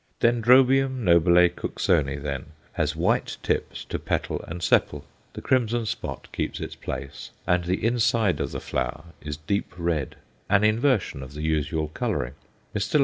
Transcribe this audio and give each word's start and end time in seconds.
Dendrobium 0.19 1.03
nobile 1.03 1.47
Cooksoni, 1.49 2.15
then, 2.17 2.53
has 2.73 2.95
white 2.95 3.37
tips 3.43 3.85
to 3.85 3.99
petal 3.99 4.43
and 4.47 4.61
sepal; 4.61 5.03
the 5.33 5.43
crimson 5.43 5.85
spot 5.85 6.27
keeps 6.31 6.59
its 6.59 6.73
place; 6.73 7.29
and 7.45 7.65
the 7.65 7.85
inside 7.85 8.39
of 8.39 8.51
the 8.51 8.59
flower 8.59 9.03
is 9.21 9.37
deep 9.37 9.71
red 9.77 10.15
an 10.49 10.63
inversion 10.63 11.21
of 11.21 11.35
the 11.35 11.43
usual 11.43 11.89
colouring. 11.89 12.33
Mr. 12.75 12.99